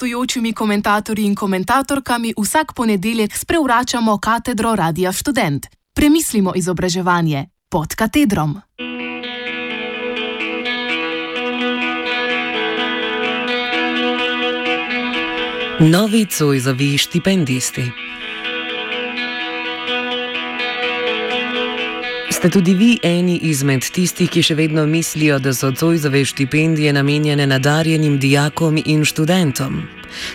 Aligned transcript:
gostujočimi 0.00 0.52
komentatorji 0.52 1.24
in 1.26 1.34
komentatorkami 1.34 2.34
vsak 2.38 2.72
ponedeljek 2.74 3.36
sprevračamo 3.36 4.18
katedro 4.18 4.74
Radia 4.76 5.12
Student. 5.12 5.66
Premislimo 5.94 6.52
izobraževanje 6.56 7.46
pod 7.68 7.94
katedrom. 7.94 8.60
Novi 15.80 16.26
Cojzovi 16.26 16.98
štipendisti. 16.98 18.09
Ste 22.40 22.48
tudi 22.48 22.74
vi 22.74 22.98
eni 23.02 23.34
izmed 23.36 23.84
tistih, 23.92 24.30
ki 24.32 24.40
še 24.40 24.54
vedno 24.56 24.86
mislijo, 24.88 25.36
da 25.44 25.52
so 25.52 25.68
Cojzove 25.76 26.22
štipendije 26.24 26.92
namenjene 26.96 27.44
nadarjenim 27.46 28.14
dijakom 28.16 28.78
in 28.80 29.04
študentom? 29.04 29.82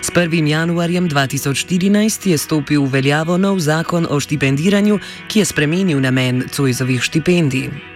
S 0.06 0.14
1. 0.14 0.46
januarjem 0.52 1.10
2014 1.10 2.30
je 2.30 2.38
stopil 2.38 2.86
v 2.86 2.92
veljavo 3.00 3.40
nov 3.42 3.58
zakon 3.58 4.06
o 4.06 4.20
štipendiranju, 4.22 5.00
ki 5.28 5.42
je 5.42 5.50
spremenil 5.50 6.06
namen 6.06 6.46
Cojzovih 6.54 7.02
štipendij. 7.02 7.95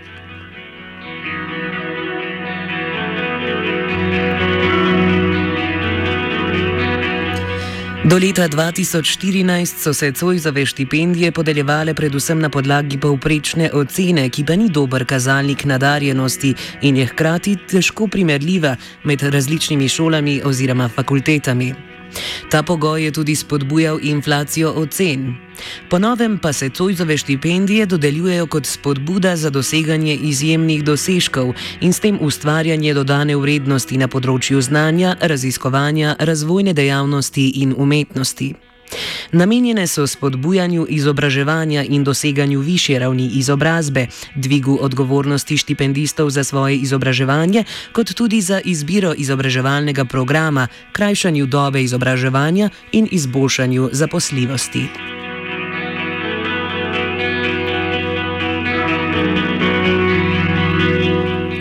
Do 8.09 8.17
leta 8.17 8.47
2014 8.47 9.77
so 9.77 9.93
se 9.93 10.11
Cojzove 10.11 10.65
štipendije 10.65 11.31
podeljevale 11.31 11.93
predvsem 11.93 12.39
na 12.39 12.49
podlagi 12.49 12.97
povprečne 12.97 13.69
ocene, 13.73 14.29
ki 14.29 14.45
pa 14.45 14.55
ni 14.55 14.69
dober 14.69 15.05
kazalnik 15.05 15.65
nadarjenosti 15.65 16.55
in 16.81 16.97
je 16.97 17.05
hkrati 17.05 17.55
težko 17.69 18.07
primerljiva 18.07 18.75
med 19.03 19.21
različnimi 19.21 19.89
šolami 19.89 20.41
oziroma 20.45 20.89
fakultetami. 20.89 21.73
Ta 22.51 22.63
pogoj 22.63 23.03
je 23.05 23.11
tudi 23.11 23.35
spodbujal 23.35 23.99
inflacijo 24.01 24.71
ocen. 24.75 25.35
Po 25.89 25.99
novem 25.99 26.37
pa 26.37 26.53
se 26.53 26.69
Cojzove 26.69 27.17
štipendije 27.17 27.85
dodeljujejo 27.85 28.47
kot 28.47 28.65
spodbuda 28.65 29.35
za 29.35 29.49
doseganje 29.49 30.15
izjemnih 30.15 30.83
dosežkov 30.83 31.53
in 31.81 31.93
s 31.93 31.99
tem 31.99 32.17
ustvarjanje 32.21 32.93
dodane 32.93 33.35
vrednosti 33.35 33.97
na 33.97 34.07
področju 34.07 34.61
znanja, 34.61 35.15
raziskovanja, 35.21 36.15
razvojne 36.19 36.73
dejavnosti 36.73 37.51
in 37.55 37.75
umetnosti. 37.77 38.68
Namenjene 39.31 39.87
so 39.87 40.07
spodbujanju 40.07 40.85
izobraževanja 40.89 41.83
in 41.83 42.03
doseganju 42.03 42.59
više 42.59 42.99
ravni 42.99 43.31
izobrazbe, 43.33 44.07
dvigu 44.35 44.77
odgovornosti 44.81 45.57
štipendistov 45.57 46.29
za 46.29 46.43
svoje 46.43 46.75
izobraževanje, 46.75 47.63
kot 47.93 48.13
tudi 48.13 48.41
za 48.41 48.61
izbiro 48.65 49.13
izobraževalnega 49.17 50.05
programa, 50.05 50.67
krajšanju 50.91 51.45
dobe 51.45 51.83
izobraževanja 51.83 52.69
in 52.91 53.07
izboljšanju 53.11 53.89
zaposljivosti. 53.91 55.18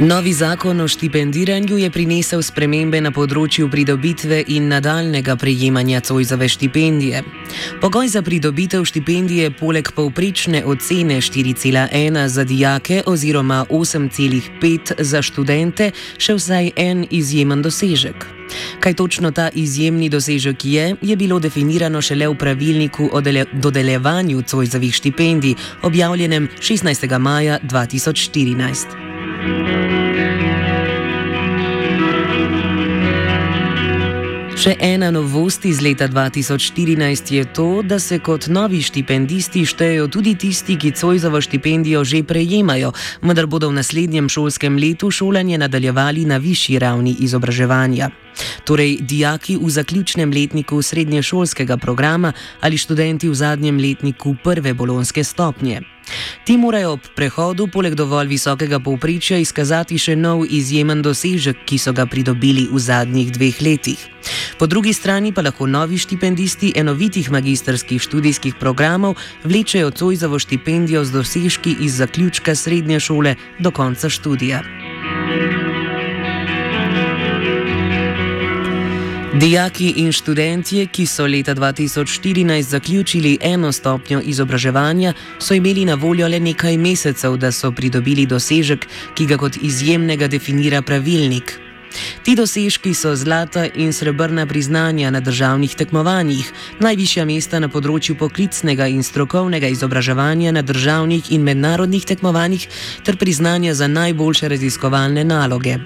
Novi 0.01 0.33
zakon 0.33 0.81
o 0.81 0.89
štipendiranju 0.89 1.79
je 1.79 1.91
prinesel 1.91 2.43
spremembe 2.47 3.01
na 3.03 3.11
področju 3.11 3.67
pridobitve 3.67 4.45
in 4.55 4.69
nadaljnega 4.71 5.35
prejemanja 5.35 5.99
Cojzove 6.07 6.47
štipendije. 6.55 7.25
Pogoj 7.83 8.07
za 8.13 8.23
pridobitev 8.23 8.85
štipendije 8.87 9.51
poleg 9.59 9.91
povprečne 9.97 10.61
ocene 10.71 11.17
4,1 11.19 12.27
za 12.27 12.45
dijake 12.45 13.01
oziroma 13.07 13.65
8,5 13.71 15.03
za 15.03 15.23
študente 15.23 15.91
še 16.15 16.39
vsaj 16.39 16.71
en 16.77 17.03
izjemen 17.11 17.67
dosežek. 17.67 18.29
Kaj 18.79 18.95
točno 18.95 19.35
ta 19.35 19.49
izjemni 19.51 20.07
dosežek 20.09 20.65
je, 20.65 20.95
je 21.03 21.17
bilo 21.17 21.41
definirano 21.43 21.99
šele 22.03 22.31
v 22.31 22.39
pravilniku 22.39 23.11
o 23.13 23.21
dodeljevanju 23.53 24.47
Cojzovih 24.47 24.95
štipendij, 24.95 25.59
objavljenem 25.83 26.49
16. 26.63 27.19
maja 27.19 27.59
2014. 27.67 29.08
Še 34.69 34.75
ena 34.85 35.09
novost 35.09 35.63
iz 35.65 35.79
leta 35.81 36.05
2014 36.13 37.31
je 37.33 37.45
to, 37.57 37.81
da 37.81 37.97
se 37.97 38.19
kot 38.21 38.51
novi 38.53 38.83
štipendisti 38.85 39.63
štejejo 39.65 40.11
tudi 40.13 40.35
tisti, 40.37 40.77
ki 40.77 40.93
Cojzovo 40.93 41.41
štipendijo 41.41 42.05
že 42.05 42.21
prejemajo, 42.21 42.93
vendar 43.25 43.49
bodo 43.49 43.73
v 43.73 43.81
naslednjem 43.81 44.29
šolskem 44.29 44.77
letu 44.77 45.09
šolanje 45.09 45.57
nadaljevali 45.65 46.29
na 46.29 46.37
višji 46.37 46.77
ravni 46.85 47.17
izobraževanja. 47.17 48.13
Torej, 48.65 48.99
dijaki 49.01 49.57
v 49.57 49.71
zaključnem 49.71 50.33
letniku 50.33 50.83
srednješolskega 50.83 51.77
programa 51.77 52.33
ali 52.61 52.79
študenti 52.79 53.29
v 53.29 53.35
zadnjem 53.35 53.79
letniku 53.79 54.37
prve 54.45 54.75
bolonske 54.75 55.25
stopnje. 55.25 55.81
Ti 56.45 56.57
morajo 56.57 56.93
ob 56.97 57.09
prehodu 57.17 57.67
poleg 57.69 57.95
dovolj 57.95 58.31
visokega 58.33 58.81
povprečja 58.81 59.39
izkazati 59.43 59.99
še 60.01 60.17
nov 60.17 60.47
izjemen 60.49 61.03
dosežek, 61.05 61.65
ki 61.69 61.79
so 61.79 61.93
ga 61.93 62.07
pridobili 62.09 62.65
v 62.73 62.81
zadnjih 62.81 63.33
dveh 63.35 63.61
letih. 63.61 64.01
Po 64.59 64.67
drugi 64.67 64.93
strani 64.97 65.33
pa 65.33 65.45
lahko 65.45 65.69
novi 65.69 65.99
štipendisti 66.01 66.73
enovitih 66.77 67.31
magistrskih 67.31 68.03
študijskih 68.03 68.57
programov 68.61 69.21
vlečejo 69.45 69.91
Cojzovo 69.91 70.39
štipendijo 70.39 71.05
z 71.05 71.21
dosežki 71.21 71.77
iz 71.81 72.01
zaključka 72.01 72.55
srednje 72.55 73.01
šole 73.01 73.37
do 73.61 73.71
konca 73.71 74.09
študija. 74.09 74.88
Dijaki 79.39 79.93
in 79.97 80.13
študentje, 80.13 80.87
ki 80.87 81.05
so 81.07 81.27
leta 81.27 81.55
2014 81.55 82.63
zaključili 82.63 83.39
eno 83.41 83.73
stopnjo 83.73 84.21
izobraževanja, 84.25 85.13
so 85.39 85.55
imeli 85.55 85.85
na 85.85 85.95
voljo 85.95 86.29
le 86.29 86.41
nekaj 86.41 86.77
mesecev, 86.77 87.37
da 87.37 87.53
so 87.53 87.71
pridobili 87.73 88.27
dosežek, 88.27 88.87
ki 89.15 89.27
ga 89.27 89.37
kot 89.39 89.57
izjemnega 89.63 90.27
definira 90.27 90.83
pravilnik. 90.83 91.53
Ti 92.23 92.35
dosežki 92.35 92.95
so 92.95 93.15
zlata 93.17 93.67
in 93.75 93.93
srebrna 93.93 94.47
priznanja 94.47 95.11
na 95.11 95.21
državnih 95.21 95.75
tekmovanjih, 95.75 96.51
najvišja 96.81 97.25
mesta 97.25 97.61
na 97.61 97.69
področju 97.69 98.17
poklicnega 98.19 98.89
in 98.91 99.07
strokovnega 99.07 99.71
izobraževanja 99.71 100.53
na 100.53 100.63
državnih 100.63 101.31
in 101.31 101.47
mednarodnih 101.47 102.11
tekmovanjih 102.11 102.67
ter 103.07 103.17
priznanja 103.17 103.75
za 103.75 103.87
najboljše 103.87 104.49
raziskovalne 104.49 105.25
naloge. 105.25 105.79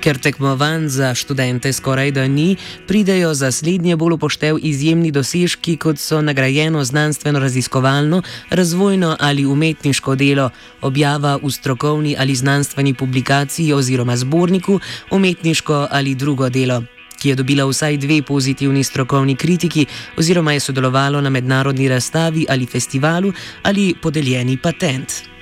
Ker 0.00 0.18
tekmovanj 0.18 0.88
za 0.88 1.14
študente 1.14 1.72
skoraj 1.72 2.10
da 2.10 2.28
ni, 2.28 2.56
pridejo 2.86 3.34
za 3.34 3.52
slednje 3.52 3.96
bolj 3.96 4.14
upoštev 4.14 4.58
izjemni 4.62 5.10
dosežki, 5.10 5.76
kot 5.76 5.98
so 5.98 6.20
nagrajeno 6.22 6.84
znanstveno 6.84 7.38
raziskovalno, 7.38 8.22
razvojno 8.50 9.16
ali 9.20 9.46
umetniško 9.46 10.14
delo, 10.14 10.50
objava 10.82 11.38
v 11.42 11.50
strokovni 11.50 12.16
ali 12.18 12.34
znanstveni 12.34 12.94
publikaciji 12.94 13.72
oziroma 13.72 14.16
zborniku, 14.16 14.80
umetniško 15.10 15.86
ali 15.90 16.14
drugo 16.14 16.48
delo. 16.48 16.82
Ki 17.20 17.28
je 17.28 17.34
dobila 17.34 17.64
vsaj 17.64 17.96
dve 17.96 18.22
pozitivni 18.22 18.84
strokovni 18.84 19.36
kritiki, 19.36 19.86
oziroma 20.18 20.52
je 20.52 20.60
sodelovalo 20.60 21.20
na 21.20 21.30
mednarodni 21.30 21.88
razstavi 21.88 22.46
ali 22.48 22.66
festivalu, 22.66 23.32
ali 23.62 23.94
podeljeni 24.02 24.56
patent. 24.56 25.33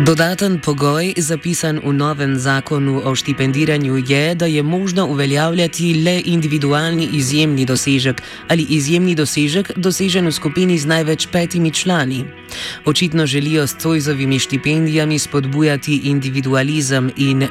Dodaten 0.00 0.56
pogoj, 0.64 1.12
zapisan 1.20 1.76
v 1.84 1.92
novem 1.92 2.32
zakonu 2.40 3.02
o 3.04 3.12
štipendiranju, 3.12 4.00
je, 4.08 4.34
da 4.34 4.46
je 4.46 4.62
možno 4.62 5.06
uveljavljati 5.06 5.92
le 6.04 6.22
individualni 6.24 7.08
izjemni 7.12 7.66
dosežek 7.66 8.22
ali 8.48 8.66
izjemni 8.68 9.14
dosežek 9.14 9.72
dosežen 9.76 10.26
v 10.26 10.32
skupini 10.32 10.78
z 10.78 10.86
največ 10.86 11.26
petimi 11.26 11.70
člani. 11.70 12.39
Očitno 12.84 13.26
želijo 13.26 13.66
s 13.66 13.76
Cojzovimi 13.76 14.38
štipendijami 14.38 15.18
spodbujati 15.18 16.00
individualizem 16.04 17.10
in 17.16 17.48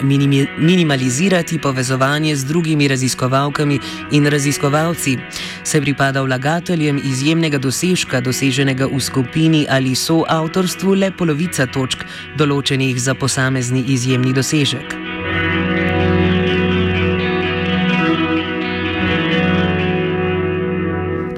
minimalizirati 0.57 1.59
povezovanje 1.59 2.35
z 2.35 2.45
drugimi 2.45 2.87
raziskovalkami 2.87 3.79
in 4.11 4.25
raziskovalci. 4.27 5.17
Se 5.63 5.81
pripada 5.81 6.21
vlagateljem 6.21 7.01
izjemnega 7.05 7.57
dosežka, 7.57 8.21
doseženega 8.21 8.85
v 8.85 8.99
skupini 8.99 9.65
ali 9.69 9.95
soavtorstvu, 9.95 10.93
le 10.93 11.11
polovica 11.11 11.67
točk, 11.67 12.05
določenih 12.37 12.99
za 12.99 13.13
posamezni 13.13 13.83
izjemni 13.87 14.33
dosežek. 14.33 15.08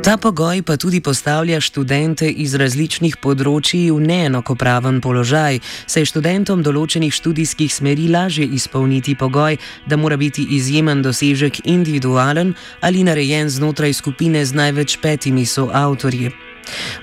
Ta 0.02 0.18
pogoj 0.18 0.64
pa 0.66 0.78
tudi 0.78 0.98
postavlja 1.02 1.60
študente 1.62 2.26
iz 2.26 2.56
različnih 2.58 3.20
področji 3.22 3.92
v 3.94 4.02
neenakopraven 4.02 4.98
položaj, 4.98 5.60
saj 5.86 6.08
študentom 6.10 6.64
določenih 6.66 7.14
študijskih 7.14 7.70
smeri 7.70 8.10
lažje 8.10 8.50
izpolniti 8.50 9.14
pogoj, 9.14 9.60
da 9.86 10.02
mora 10.02 10.18
biti 10.18 10.48
izjemen 10.58 11.06
dosežek 11.06 11.62
individualen 11.70 12.56
ali 12.82 13.06
narejen 13.06 13.54
znotraj 13.54 13.94
skupine 13.94 14.42
z 14.42 14.58
največ 14.58 14.98
petimi 15.06 15.46
soavtorji. 15.46 16.51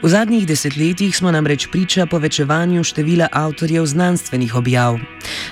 V 0.02 0.08
zadnjih 0.08 0.46
desetletjih 0.46 1.16
smo 1.16 1.30
namreč 1.30 1.66
priča 1.72 2.06
povečevanju 2.06 2.84
števila 2.84 3.28
avtorjev 3.32 3.86
znanstvenih 3.86 4.54
objav. 4.54 4.98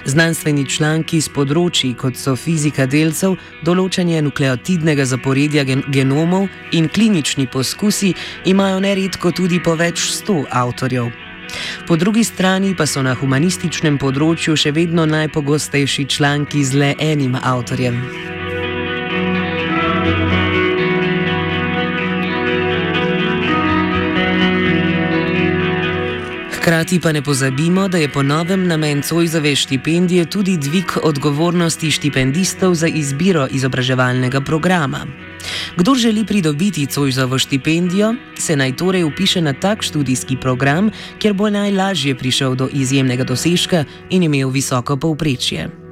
Znanstveni 0.05 0.67
članki 0.71 1.21
z 1.21 1.33
področji, 1.35 1.95
kot 1.99 2.17
so 2.17 2.37
fizika 2.39 2.87
delcev, 2.87 3.35
določanje 3.67 4.23
nukleotidnega 4.23 5.05
zaporedja 5.05 5.65
gen 5.67 5.83
genomov 5.93 6.47
in 6.73 6.89
klinični 6.89 7.49
poskusi, 7.51 8.15
imajo 8.45 8.81
neredko 8.81 9.35
tudi 9.35 9.59
po 9.63 9.75
več 9.75 10.07
sto 10.15 10.45
avtorjev. 10.51 11.11
Po 11.87 11.97
drugi 11.97 12.25
strani 12.25 12.75
pa 12.77 12.87
so 12.87 13.03
na 13.03 13.15
humanističnem 13.15 13.99
področju 14.03 14.57
še 14.59 14.75
vedno 14.75 15.07
najpogostejši 15.07 16.07
članki 16.07 16.65
z 16.65 16.83
le 16.83 16.95
enim 16.99 17.39
avtorjem. 17.43 18.36
Hkrati 26.67 27.01
pa 27.01 27.13
ne 27.13 27.23
pozabimo, 27.23 27.89
da 27.89 27.99
je 27.99 28.09
po 28.13 28.23
novem 28.23 28.67
namen 28.67 29.03
Cojzove 29.03 29.55
štipendije 29.57 30.25
tudi 30.25 30.57
dvig 30.59 30.85
odgovornosti 31.03 31.91
štipendistov 31.91 32.75
za 32.75 32.87
izbiro 32.87 33.47
izobraževalnega 33.51 34.41
programa. 34.41 35.07
Kdo 35.77 35.95
želi 35.95 36.27
pridobiti 36.27 36.87
Cojzovo 36.87 37.39
štipendijo, 37.39 38.15
se 38.39 38.57
naj 38.57 38.77
torej 38.77 39.05
upiše 39.05 39.41
na 39.41 39.53
tak 39.53 39.83
študijski 39.83 40.37
program, 40.41 40.91
kjer 41.19 41.35
bo 41.35 41.51
najlažje 41.51 42.19
prišel 42.19 42.55
do 42.55 42.69
izjemnega 42.73 43.25
dosežka 43.25 43.85
in 44.11 44.23
imel 44.23 44.51
visoko 44.51 44.97
povprečje. 44.97 45.86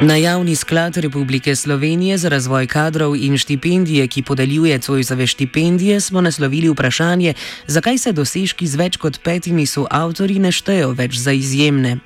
Na 0.00 0.16
javni 0.16 0.56
sklad 0.56 0.96
Republike 0.96 1.56
Slovenije 1.56 2.18
za 2.18 2.28
razvoj 2.28 2.66
kadrov 2.66 3.16
in 3.16 3.38
štipendije, 3.38 4.06
ki 4.08 4.22
podeljuje 4.22 4.78
Cojzove 4.78 5.26
štipendije, 5.26 6.00
smo 6.00 6.20
naslovili 6.20 6.68
vprašanje, 6.68 7.34
zakaj 7.66 7.98
se 7.98 8.12
dosežki 8.12 8.66
z 8.66 8.76
več 8.76 8.96
kot 8.96 9.18
petimi 9.24 9.66
soavtori 9.66 10.38
ne 10.38 10.52
štejo 10.52 10.90
več 10.92 11.16
za 11.16 11.32
izjemne. 11.32 11.96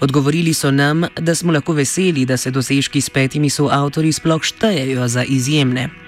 Odgovorili 0.00 0.54
so 0.54 0.70
nam, 0.70 1.06
da 1.14 1.34
smo 1.34 1.52
lahko 1.52 1.72
veseli, 1.72 2.26
da 2.26 2.36
se 2.36 2.50
dosežki 2.50 3.00
s 3.00 3.10
petimi 3.10 3.50
soavtori 3.50 4.12
sploh 4.12 4.42
štejejo 4.42 5.08
za 5.08 5.24
izjemne. 5.24 6.07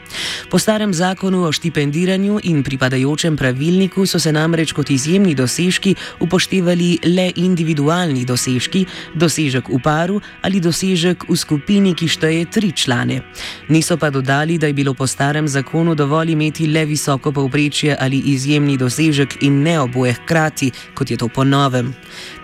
Po 0.51 0.59
starem 0.59 0.95
zakonu 0.95 1.45
o 1.47 1.53
štipendiranju 1.53 2.41
in 2.43 2.63
pripadajočem 2.63 3.37
pravilniku 3.37 4.07
so 4.07 4.19
se 4.19 4.33
namreč 4.33 4.73
kot 4.73 4.91
izjemni 4.91 5.35
dosežki 5.35 5.95
upoštevali 6.21 6.99
le 7.07 7.31
individualni 7.37 8.25
dosežki, 8.25 8.87
dosežek 9.15 9.69
v 9.69 9.79
paru 9.83 10.21
ali 10.43 10.61
dosežek 10.61 11.29
v 11.29 11.37
skupini, 11.37 11.95
ki 11.95 12.09
šteje 12.09 12.51
tri 12.51 12.73
člane. 12.73 13.21
Niso 13.69 13.97
pa 13.97 14.11
dodali, 14.11 14.59
da 14.59 14.67
je 14.67 14.75
bilo 14.75 14.95
po 14.95 15.07
starem 15.07 15.49
zakonu 15.49 15.95
dovolj 15.95 16.33
imeti 16.33 16.67
le 16.67 16.85
visoko 16.85 17.33
povprečje 17.33 17.97
ali 18.01 18.19
izjemni 18.19 18.77
dosežek 18.77 19.43
in 19.43 19.63
ne 19.63 19.79
oboje 19.81 20.17
hkrati, 20.19 20.73
kot 20.95 21.11
je 21.11 21.17
to 21.17 21.29
po 21.29 21.45
novem. 21.45 21.95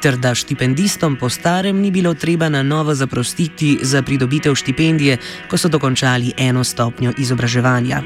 Ter 0.01 0.17
da 0.17 0.35
štipendistom 0.35 1.17
po 1.17 1.29
starem 1.29 1.81
ni 1.81 1.91
bilo 1.91 2.15
treba 2.15 2.49
na 2.49 2.63
novo 2.63 2.95
zaprostiti 2.95 3.79
za 3.83 4.03
pridobitev 4.03 4.55
štipendije, 4.55 5.19
ko 5.51 5.59
so 5.59 5.69
dokončali 5.69 6.33
eno 6.37 6.65
stopnjo 6.65 7.13
izobraževanja 7.19 7.56
izobraževanja. 7.57 8.03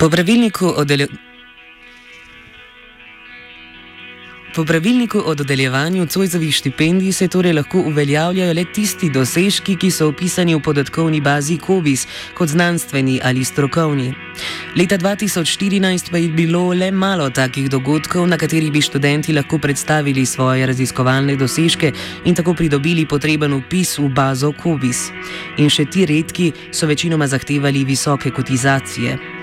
Po 0.00 0.08
pravilniku 0.08 0.64
o 0.80 0.84
delovanju. 0.84 1.29
Po 4.54 4.64
pravilniku 4.64 5.22
o 5.24 5.34
dodeljevanju 5.34 6.06
Cojzovih 6.06 6.54
štipendij 6.54 7.12
se 7.12 7.28
torej 7.28 7.52
lahko 7.52 7.78
uveljavljajo 7.78 8.52
le 8.52 8.64
tisti 8.74 9.10
dosežki, 9.10 9.76
ki 9.76 9.90
so 9.90 10.08
opisani 10.08 10.54
v 10.54 10.60
podatkovni 10.60 11.20
bazi 11.20 11.58
COBIS 11.66 12.06
kot 12.34 12.48
znanstveni 12.48 13.20
ali 13.24 13.44
strokovni. 13.44 14.14
Leta 14.76 14.98
2014 14.98 16.10
pa 16.10 16.18
je 16.18 16.28
bilo 16.28 16.74
le 16.74 16.90
malo 16.90 17.30
takih 17.30 17.70
dogodkov, 17.70 18.26
na 18.26 18.36
katerih 18.36 18.72
bi 18.72 18.82
študenti 18.82 19.32
lahko 19.32 19.58
predstavili 19.58 20.26
svoje 20.26 20.66
raziskovalne 20.66 21.36
dosežke 21.36 21.92
in 22.24 22.34
tako 22.34 22.54
pridobili 22.54 23.06
potreben 23.06 23.52
upis 23.52 23.98
v 23.98 24.08
bazo 24.08 24.52
COBIS. 24.62 25.10
In 25.58 25.70
še 25.70 25.84
ti 25.84 26.06
redki 26.06 26.52
so 26.72 26.86
večinoma 26.86 27.26
zahtevali 27.26 27.84
visoke 27.84 28.30
kotizacije. 28.30 29.39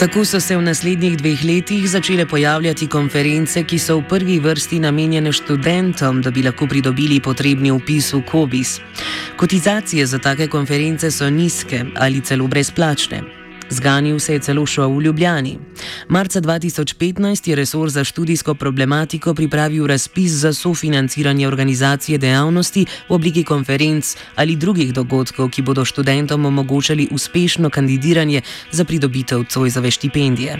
Tako 0.00 0.24
so 0.24 0.40
se 0.40 0.56
v 0.56 0.62
naslednjih 0.64 1.16
dveh 1.16 1.42
letih 1.44 1.82
začele 1.90 2.24
pojavljati 2.26 2.86
konference, 2.88 3.60
ki 3.64 3.78
so 3.78 3.98
v 3.98 4.06
prvi 4.08 4.38
vrsti 4.40 4.78
namenjene 4.80 5.28
študentom, 5.32 6.22
da 6.24 6.30
bi 6.30 6.40
lahko 6.42 6.64
pridobili 6.66 7.18
potrebni 7.20 7.68
upis 7.70 8.08
v 8.14 8.22
COBIS. 8.30 8.80
Kotizacije 9.36 10.06
za 10.06 10.18
take 10.18 10.48
konference 10.48 11.10
so 11.10 11.28
nizke 11.30 11.84
ali 11.96 12.20
celo 12.20 12.46
brezplačne. 12.46 13.39
Zganil 13.70 14.18
se 14.18 14.32
je 14.32 14.40
celo 14.40 14.66
šov 14.66 14.98
v 14.98 15.02
Ljubljani. 15.02 15.58
Marca 16.08 16.40
2015 16.40 17.48
je 17.48 17.56
resor 17.56 17.90
za 17.90 18.04
študijsko 18.04 18.54
problematiko 18.54 19.34
pripravil 19.34 19.86
razpis 19.86 20.32
za 20.32 20.52
sofinanciranje 20.52 21.48
organizacije 21.48 22.18
dejavnosti 22.18 22.86
v 23.08 23.14
obliki 23.14 23.44
konferenc 23.44 24.16
ali 24.36 24.56
drugih 24.56 24.92
dogodkov, 24.92 25.50
ki 25.50 25.62
bodo 25.62 25.84
študentom 25.84 26.46
omogočali 26.46 27.08
uspešno 27.10 27.70
kandidiranje 27.70 28.42
za 28.72 28.84
pridobitev 28.84 29.44
Cojzove 29.44 29.90
štipendije. 29.90 30.58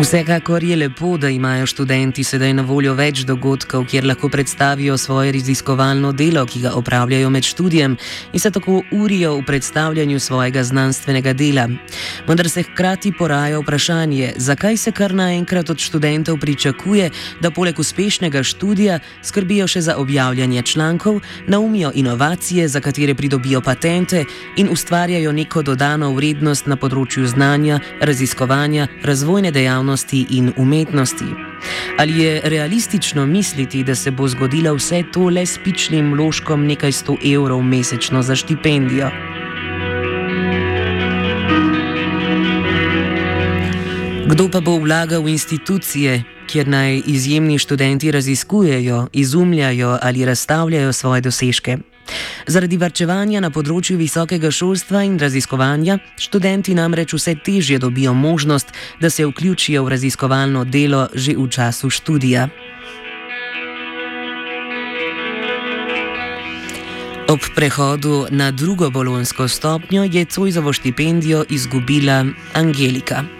Vsekakor 0.00 0.64
je 0.64 0.76
lepo, 0.76 1.16
da 1.16 1.28
imajo 1.28 1.66
študenti 1.66 2.24
sedaj 2.24 2.54
na 2.56 2.62
voljo 2.62 2.94
več 2.96 3.20
dogodkov, 3.28 3.82
kjer 3.84 4.06
lahko 4.08 4.30
predstavijo 4.32 4.94
svoje 4.96 5.34
raziskovalno 5.36 6.12
delo, 6.16 6.46
ki 6.48 6.62
ga 6.62 6.70
opravljajo 6.78 7.28
med 7.30 7.44
študijem 7.44 7.96
in 8.32 8.40
se 8.40 8.50
tako 8.50 8.80
urijo 8.96 9.34
v 9.36 9.42
predstavljanju 9.44 10.20
svojega 10.20 10.62
znanstvenega 10.64 11.32
dela. 11.32 11.66
Vendar 12.28 12.48
se 12.48 12.62
hkrati 12.62 13.12
poraja 13.18 13.58
vprašanje, 13.60 14.32
zakaj 14.36 14.76
se 14.76 14.92
kar 14.92 15.14
naenkrat 15.14 15.70
od 15.70 15.78
študentov 15.78 16.38
pričakuje, 16.40 17.10
da 17.40 17.50
poleg 17.50 17.78
uspešnega 17.78 18.42
študija 18.42 18.98
skrbijo 19.22 19.68
še 19.68 19.80
za 19.80 19.98
objavljanje 20.00 20.62
člankov, 20.62 21.20
naumijo 21.46 21.92
inovacije, 21.94 22.68
za 22.68 22.80
katere 22.80 23.14
pridobijo 23.14 23.60
patente 23.60 24.24
in 24.56 24.72
ustvarjajo 24.72 25.32
neko 25.32 25.62
dodano 25.62 26.14
vrednost 26.16 26.66
na 26.66 26.80
področju 26.80 27.26
znanja, 27.26 27.80
raziskovanja, 28.00 28.88
razvojne 29.04 29.52
dejavnosti 29.52 29.89
znanosti 29.90 30.26
in 30.30 30.52
umetnosti. 30.56 31.24
Ali 31.98 32.22
je 32.22 32.40
realistično 32.44 33.26
misliti, 33.26 33.84
da 33.84 33.94
se 33.94 34.10
bo 34.10 34.28
zgodilo 34.28 34.74
vse 34.74 35.02
to 35.12 35.28
le 35.28 35.46
s 35.46 35.58
pičnim 35.64 36.14
ložkom 36.14 36.66
nekaj 36.66 36.92
sto 36.92 37.16
evrov 37.34 37.62
mesečno 37.62 38.22
za 38.22 38.36
štipendijo? 38.36 39.10
Kdo 44.26 44.48
pa 44.48 44.60
bo 44.60 44.78
vlagal 44.78 45.22
v 45.22 45.28
institucije, 45.28 46.22
kjer 46.50 46.68
naj 46.68 47.02
izjemni 47.06 47.58
študenti 47.58 48.10
raziskujejo, 48.10 49.06
izumljajo 49.12 49.98
ali 50.02 50.24
razstavljajo 50.24 50.92
svoje 50.92 51.20
dosežke? 51.20 51.78
Zaradi 52.46 52.76
varčevanja 52.76 53.40
na 53.40 53.52
področju 53.54 53.98
visokega 54.00 54.50
šolstva 54.50 55.04
in 55.06 55.18
raziskovanja 55.22 56.00
študenti 56.18 56.74
namreč 56.74 57.14
vse 57.14 57.36
težje 57.46 57.78
dobijo 57.78 58.14
možnost, 58.14 58.74
da 59.00 59.10
se 59.10 59.26
vključijo 59.26 59.84
v 59.84 59.94
raziskovalno 59.94 60.64
delo 60.64 61.06
že 61.14 61.36
v 61.38 61.48
času 61.48 61.90
študija. 61.90 62.48
Ob 67.30 67.44
prehodu 67.54 68.26
na 68.30 68.50
drugo 68.50 68.90
bolonsko 68.90 69.46
stopnjo 69.48 70.02
je 70.02 70.24
Cojzovo 70.24 70.72
štipendijo 70.72 71.44
izgubila 71.48 72.24
Angelika. 72.54 73.39